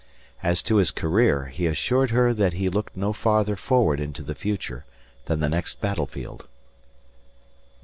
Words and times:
As 0.41 0.63
to 0.63 0.77
his 0.77 0.89
career 0.89 1.45
he 1.53 1.67
assured 1.67 2.09
her 2.09 2.33
that 2.33 2.53
he 2.53 2.69
looked 2.69 2.97
no 2.97 3.13
farther 3.13 3.55
forward 3.55 3.99
into 3.99 4.23
the 4.23 4.33
future 4.33 4.83
than 5.25 5.41
the 5.41 5.49
next 5.49 5.79
battlefield. 5.79 6.47